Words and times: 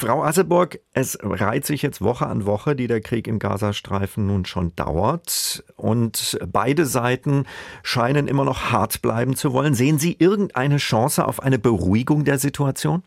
Frau 0.00 0.22
Asseburg, 0.22 0.78
es 0.94 1.18
reiht 1.22 1.66
sich 1.66 1.82
jetzt 1.82 2.02
Woche 2.02 2.24
an 2.24 2.46
Woche, 2.46 2.74
die 2.74 2.86
der 2.86 3.02
Krieg 3.02 3.28
im 3.28 3.38
Gazastreifen 3.38 4.26
nun 4.26 4.46
schon 4.46 4.74
dauert. 4.74 5.62
Und 5.76 6.38
beide 6.50 6.86
Seiten 6.86 7.44
scheinen 7.82 8.26
immer 8.26 8.46
noch 8.46 8.72
hart 8.72 9.02
bleiben 9.02 9.36
zu 9.36 9.52
wollen. 9.52 9.74
Sehen 9.74 9.98
Sie 9.98 10.16
irgendeine 10.18 10.78
Chance 10.78 11.28
auf 11.28 11.42
eine 11.42 11.58
Beruhigung 11.58 12.24
der 12.24 12.38
Situation? 12.38 13.02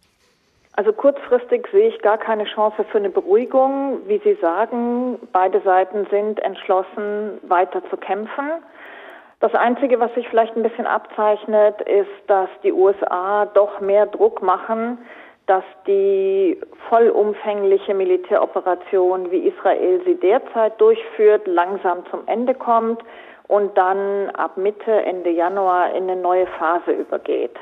Also 0.74 0.94
kurzfristig 0.94 1.68
sehe 1.72 1.88
ich 1.88 2.00
gar 2.04 2.20
keine 2.20 2.46
Chance 2.46 2.86
für 2.92 3.00
eine 3.00 3.10
Beruhigung. 3.10 3.98
Wie 4.06 4.22
Sie 4.24 4.38
sagen, 4.40 5.18
beide 5.32 5.62
Seiten 5.62 6.06
sind 6.12 6.44
entschlossen, 6.44 7.40
weiter 7.42 7.82
zu 7.90 7.98
kämpfen. 7.98 8.52
Das 9.40 9.56
Einzige, 9.56 10.00
was 10.00 10.14
sich 10.14 10.30
vielleicht 10.30 10.56
ein 10.56 10.62
bisschen 10.62 10.86
abzeichnet, 10.86 11.82
ist, 11.82 12.30
dass 12.30 12.50
die 12.64 12.72
USA 12.72 13.48
doch 13.48 13.82
mehr 13.82 14.06
Druck 14.06 14.44
machen, 14.44 15.00
dass 15.46 15.64
die 15.88 16.60
vollumfängliche 16.90 17.94
Militäroperation, 17.94 19.30
wie 19.32 19.48
Israel 19.48 20.02
sie 20.06 20.16
derzeit 20.16 20.80
durchführt, 20.80 21.48
langsam 21.48 22.06
zum 22.10 22.22
Ende 22.28 22.54
kommt 22.54 23.04
und 23.48 23.78
dann 23.78 24.30
ab 24.32 24.58
Mitte, 24.58 24.92
Ende 24.92 25.30
Januar 25.30 25.94
in 25.96 26.10
eine 26.10 26.16
neue 26.16 26.48
Phase 26.48 26.92
übergeht. 26.92 27.58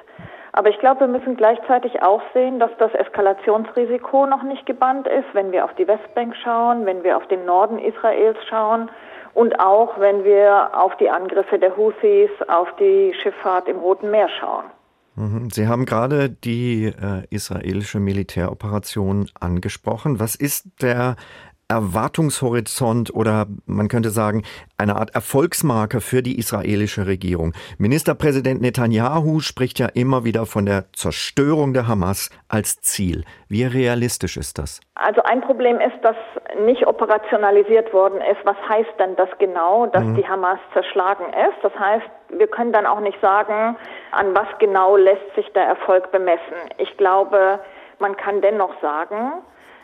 Aber 0.53 0.69
ich 0.69 0.79
glaube, 0.79 1.01
wir 1.01 1.07
müssen 1.07 1.37
gleichzeitig 1.37 2.01
auch 2.03 2.21
sehen, 2.33 2.59
dass 2.59 2.71
das 2.77 2.93
Eskalationsrisiko 2.93 4.25
noch 4.25 4.43
nicht 4.43 4.65
gebannt 4.65 5.07
ist, 5.07 5.33
wenn 5.33 5.51
wir 5.51 5.63
auf 5.63 5.73
die 5.75 5.87
Westbank 5.87 6.35
schauen, 6.35 6.85
wenn 6.85 7.03
wir 7.03 7.17
auf 7.17 7.25
den 7.27 7.45
Norden 7.45 7.79
Israels 7.79 8.37
schauen 8.49 8.91
und 9.33 9.59
auch 9.59 9.97
wenn 9.97 10.23
wir 10.25 10.71
auf 10.73 10.95
die 10.97 11.09
Angriffe 11.09 11.57
der 11.57 11.77
Houthis 11.77 12.29
auf 12.49 12.75
die 12.75 13.13
Schifffahrt 13.13 13.69
im 13.69 13.79
Roten 13.79 14.11
Meer 14.11 14.27
schauen. 14.27 14.65
Mhm. 15.15 15.49
Sie 15.49 15.67
haben 15.67 15.85
gerade 15.85 16.29
die 16.29 16.85
äh, 16.85 17.23
israelische 17.29 17.99
Militäroperation 17.99 19.29
angesprochen. 19.39 20.19
Was 20.19 20.35
ist 20.35 20.67
der 20.81 21.15
Erwartungshorizont 21.71 23.15
oder 23.15 23.45
man 23.65 23.87
könnte 23.87 24.09
sagen 24.09 24.43
eine 24.77 24.97
Art 24.97 25.15
Erfolgsmarke 25.15 26.01
für 26.01 26.21
die 26.21 26.37
israelische 26.37 27.07
Regierung. 27.07 27.53
Ministerpräsident 27.77 28.61
Netanyahu 28.61 29.39
spricht 29.39 29.79
ja 29.79 29.87
immer 29.87 30.25
wieder 30.25 30.45
von 30.45 30.65
der 30.65 30.91
Zerstörung 30.91 31.73
der 31.73 31.87
Hamas 31.87 32.29
als 32.49 32.81
Ziel. 32.81 33.23
Wie 33.47 33.63
realistisch 33.63 34.35
ist 34.35 34.57
das? 34.57 34.81
Also 34.95 35.23
ein 35.23 35.39
Problem 35.39 35.79
ist, 35.79 36.03
dass 36.03 36.17
nicht 36.65 36.85
operationalisiert 36.85 37.93
worden 37.93 38.19
ist. 38.19 38.41
Was 38.43 38.57
heißt 38.67 38.99
denn 38.99 39.15
das 39.15 39.29
genau, 39.39 39.85
dass 39.85 40.03
mhm. 40.03 40.15
die 40.15 40.27
Hamas 40.27 40.59
zerschlagen 40.73 41.25
ist? 41.27 41.57
Das 41.63 41.73
heißt, 41.79 42.05
wir 42.29 42.47
können 42.47 42.73
dann 42.73 42.85
auch 42.85 42.99
nicht 42.99 43.19
sagen, 43.21 43.77
an 44.11 44.35
was 44.35 44.47
genau 44.59 44.97
lässt 44.97 45.35
sich 45.35 45.47
der 45.53 45.63
Erfolg 45.63 46.11
bemessen. 46.11 46.57
Ich 46.77 46.97
glaube, 46.97 47.59
man 47.99 48.17
kann 48.17 48.41
dennoch 48.41 48.73
sagen, 48.81 49.41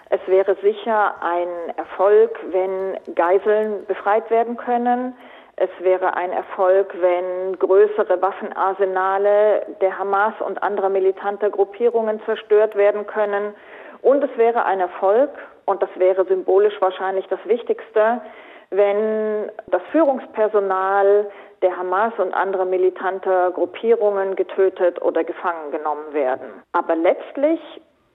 es 0.09 0.21
wäre 0.27 0.55
sicher 0.61 1.15
ein 1.21 1.75
Erfolg, 1.75 2.39
wenn 2.51 2.97
Geiseln 3.15 3.85
befreit 3.87 4.29
werden 4.29 4.57
können. 4.57 5.15
Es 5.57 5.69
wäre 5.79 6.15
ein 6.15 6.31
Erfolg, 6.31 6.93
wenn 7.01 7.57
größere 7.57 8.21
Waffenarsenale 8.21 9.65
der 9.81 9.97
Hamas 9.97 10.33
und 10.39 10.61
anderer 10.61 10.89
militanter 10.89 11.49
Gruppierungen 11.49 12.21
zerstört 12.25 12.75
werden 12.75 13.07
können. 13.07 13.53
Und 14.01 14.23
es 14.23 14.37
wäre 14.37 14.65
ein 14.65 14.79
Erfolg, 14.79 15.31
und 15.65 15.81
das 15.81 15.89
wäre 15.95 16.25
symbolisch 16.25 16.79
wahrscheinlich 16.79 17.27
das 17.27 17.39
Wichtigste, 17.45 18.21
wenn 18.69 19.51
das 19.67 19.81
Führungspersonal 19.91 21.29
der 21.61 21.75
Hamas 21.75 22.13
und 22.17 22.33
anderer 22.33 22.65
militanter 22.65 23.51
Gruppierungen 23.51 24.35
getötet 24.35 25.01
oder 25.01 25.23
gefangen 25.23 25.71
genommen 25.71 26.13
werden. 26.13 26.63
Aber 26.71 26.95
letztlich 26.95 27.59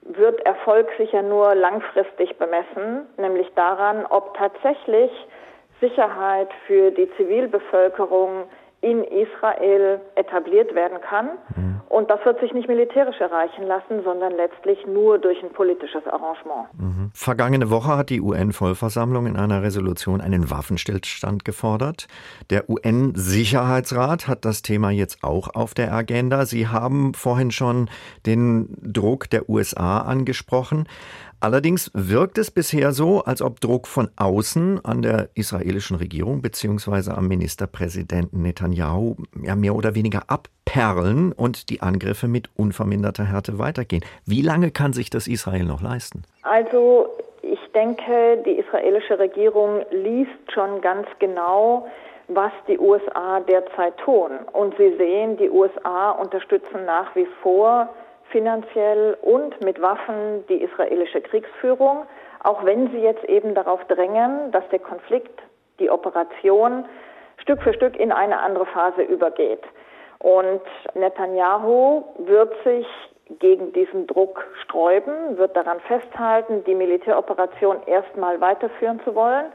wird 0.05 0.45
Erfolg 0.45 0.89
sicher 0.97 1.21
nur 1.21 1.55
langfristig 1.55 2.37
bemessen, 2.37 3.07
nämlich 3.17 3.51
daran, 3.55 4.05
ob 4.05 4.35
tatsächlich 4.37 5.11
Sicherheit 5.79 6.49
für 6.67 6.91
die 6.91 7.09
Zivilbevölkerung 7.17 8.43
in 8.81 9.03
Israel 9.03 10.01
etabliert 10.15 10.75
werden 10.75 10.99
kann. 11.01 11.29
Und 11.93 12.09
das 12.09 12.25
wird 12.25 12.39
sich 12.39 12.51
nicht 12.53 12.67
militärisch 12.67 13.21
erreichen 13.21 13.67
lassen, 13.67 14.03
sondern 14.03 14.35
letztlich 14.35 14.79
nur 14.87 15.19
durch 15.19 15.37
ein 15.43 15.51
politisches 15.51 16.01
Arrangement. 16.07 16.67
Mhm. 16.75 17.11
Vergangene 17.13 17.69
Woche 17.69 17.95
hat 17.95 18.09
die 18.09 18.19
UN-Vollversammlung 18.19 19.27
in 19.27 19.37
einer 19.37 19.61
Resolution 19.61 20.19
einen 20.19 20.49
Waffenstillstand 20.49 21.45
gefordert. 21.45 22.07
Der 22.49 22.67
UN-Sicherheitsrat 22.67 24.27
hat 24.27 24.43
das 24.43 24.63
Thema 24.63 24.89
jetzt 24.89 25.23
auch 25.23 25.53
auf 25.53 25.75
der 25.75 25.93
Agenda. 25.93 26.47
Sie 26.47 26.67
haben 26.67 27.13
vorhin 27.13 27.51
schon 27.51 27.91
den 28.25 28.75
Druck 28.81 29.29
der 29.29 29.47
USA 29.47 29.99
angesprochen. 29.99 30.87
Allerdings 31.43 31.91
wirkt 31.93 32.37
es 32.37 32.51
bisher 32.51 32.93
so, 32.93 33.25
als 33.25 33.41
ob 33.41 33.59
Druck 33.59 33.85
von 33.85 34.09
außen 34.15 34.85
an 34.85 35.01
der 35.01 35.29
israelischen 35.33 35.97
Regierung 35.97 36.41
bzw. 36.41 37.11
am 37.11 37.27
Ministerpräsidenten 37.27 38.41
Netanyahu 38.41 39.17
ja 39.41 39.53
mehr 39.57 39.75
oder 39.75 39.93
weniger 39.93 40.29
abperlen 40.29 41.33
und 41.33 41.69
die 41.69 41.81
Angriffe 41.83 42.27
mit 42.27 42.49
unverminderter 42.55 43.25
Härte 43.25 43.59
weitergehen. 43.59 44.03
Wie 44.25 44.41
lange 44.41 44.71
kann 44.71 44.93
sich 44.93 45.09
das 45.09 45.27
Israel 45.27 45.65
noch 45.65 45.81
leisten? 45.81 46.23
Also 46.43 47.09
ich 47.41 47.59
denke, 47.73 48.41
die 48.45 48.59
israelische 48.59 49.19
Regierung 49.19 49.81
liest 49.91 50.51
schon 50.53 50.81
ganz 50.81 51.07
genau, 51.19 51.87
was 52.29 52.51
die 52.67 52.79
USA 52.79 53.41
derzeit 53.41 53.97
tun. 53.97 54.31
Und 54.53 54.75
sie 54.77 54.95
sehen, 54.97 55.37
die 55.37 55.49
USA 55.49 56.11
unterstützen 56.11 56.85
nach 56.85 57.15
wie 57.15 57.27
vor 57.41 57.89
finanziell 58.29 59.17
und 59.21 59.63
mit 59.63 59.81
Waffen 59.81 60.43
die 60.49 60.63
israelische 60.63 61.21
Kriegsführung, 61.21 62.05
auch 62.43 62.65
wenn 62.65 62.89
sie 62.91 62.99
jetzt 62.99 63.23
eben 63.25 63.53
darauf 63.53 63.83
drängen, 63.85 64.51
dass 64.51 64.67
der 64.69 64.79
Konflikt, 64.79 65.41
die 65.79 65.89
Operation 65.89 66.85
Stück 67.37 67.61
für 67.61 67.73
Stück 67.73 67.97
in 67.99 68.11
eine 68.11 68.39
andere 68.39 68.65
Phase 68.65 69.01
übergeht. 69.01 69.63
Und 70.23 70.61
Netanyahu 70.95 72.03
wird 72.17 72.53
sich 72.63 72.87
gegen 73.39 73.71
diesen 73.73 74.07
Druck 74.07 74.43
sträuben, 74.63 75.37
wird 75.37 75.55
daran 75.55 75.79
festhalten, 75.81 76.63
die 76.65 76.75
Militäroperation 76.75 77.77
erstmal 77.85 78.41
weiterführen 78.41 78.99
zu 79.03 79.13
wollen 79.13 79.45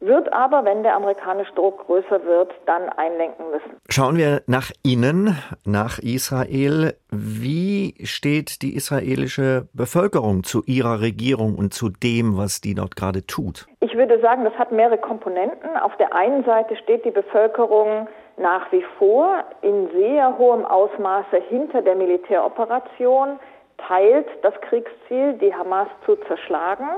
wird 0.00 0.32
aber, 0.32 0.64
wenn 0.64 0.82
der 0.82 0.96
amerikanische 0.96 1.52
Druck 1.52 1.86
größer 1.86 2.24
wird, 2.24 2.52
dann 2.66 2.88
einlenken 2.88 3.50
müssen. 3.50 3.76
Schauen 3.88 4.16
wir 4.16 4.42
nach 4.46 4.70
innen, 4.82 5.36
nach 5.64 5.98
Israel. 5.98 6.94
Wie 7.10 7.94
steht 8.04 8.62
die 8.62 8.74
israelische 8.74 9.68
Bevölkerung 9.74 10.42
zu 10.42 10.62
ihrer 10.64 11.00
Regierung 11.00 11.54
und 11.56 11.74
zu 11.74 11.90
dem, 11.90 12.38
was 12.38 12.60
die 12.60 12.74
dort 12.74 12.96
gerade 12.96 13.26
tut? 13.26 13.66
Ich 13.80 13.94
würde 13.94 14.20
sagen, 14.20 14.44
das 14.44 14.54
hat 14.54 14.72
mehrere 14.72 14.98
Komponenten. 14.98 15.76
Auf 15.76 15.96
der 15.98 16.14
einen 16.14 16.44
Seite 16.44 16.76
steht 16.76 17.04
die 17.04 17.10
Bevölkerung 17.10 18.08
nach 18.36 18.70
wie 18.72 18.84
vor 18.98 19.44
in 19.62 19.90
sehr 19.90 20.38
hohem 20.38 20.64
Ausmaße 20.64 21.36
hinter 21.48 21.82
der 21.82 21.94
Militäroperation, 21.94 23.38
teilt 23.78 24.26
das 24.42 24.54
Kriegsziel, 24.62 25.34
die 25.34 25.54
Hamas 25.54 25.88
zu 26.06 26.16
zerschlagen. 26.26 26.88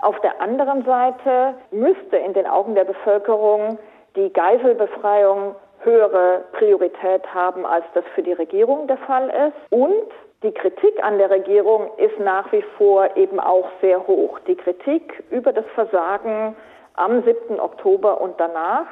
Auf 0.00 0.18
der 0.20 0.40
anderen 0.40 0.84
Seite 0.84 1.54
müsste 1.70 2.16
in 2.16 2.32
den 2.32 2.46
Augen 2.46 2.74
der 2.74 2.84
Bevölkerung 2.84 3.78
die 4.16 4.32
Geiselbefreiung 4.32 5.54
höhere 5.80 6.44
Priorität 6.52 7.22
haben, 7.32 7.64
als 7.64 7.84
das 7.94 8.04
für 8.14 8.22
die 8.22 8.32
Regierung 8.32 8.86
der 8.86 8.98
Fall 8.98 9.28
ist. 9.28 9.72
Und 9.72 10.10
die 10.42 10.52
Kritik 10.52 11.02
an 11.02 11.18
der 11.18 11.30
Regierung 11.30 11.90
ist 11.96 12.18
nach 12.20 12.50
wie 12.52 12.62
vor 12.76 13.16
eben 13.16 13.40
auch 13.40 13.68
sehr 13.80 14.06
hoch. 14.06 14.38
Die 14.46 14.56
Kritik 14.56 15.24
über 15.30 15.52
das 15.52 15.64
Versagen 15.74 16.54
am 16.94 17.22
7. 17.22 17.58
Oktober 17.58 18.20
und 18.20 18.38
danach. 18.38 18.86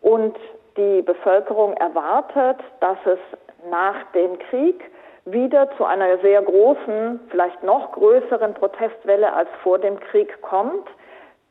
Und 0.00 0.36
die 0.76 1.02
Bevölkerung 1.02 1.74
erwartet, 1.74 2.58
dass 2.80 2.98
es 3.04 3.18
nach 3.70 3.96
dem 4.14 4.38
Krieg 4.38 4.90
wieder 5.24 5.68
zu 5.76 5.84
einer 5.84 6.18
sehr 6.18 6.40
großen, 6.42 7.20
vielleicht 7.30 7.62
noch 7.64 7.92
größeren 7.92 8.54
Protestwelle 8.54 9.32
als 9.32 9.48
vor 9.62 9.78
dem 9.78 9.98
Krieg 9.98 10.40
kommt, 10.40 10.88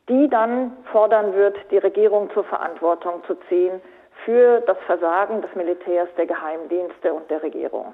die 0.08 0.28
dann 0.28 0.76
fordern 0.92 1.34
wird, 1.34 1.56
die 1.70 1.78
Regierung 1.78 2.30
zur 2.32 2.44
Verantwortung 2.44 3.22
zu 3.26 3.34
ziehen 3.48 3.82
für 4.24 4.60
das 4.62 4.78
Versagen 4.86 5.42
des 5.42 5.54
Militärs, 5.54 6.08
der 6.16 6.26
Geheimdienste 6.26 7.12
und 7.12 7.30
der 7.30 7.42
Regierung. 7.42 7.84